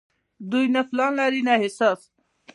[0.49, 2.01] دوي نۀ پلان لري او نه احساس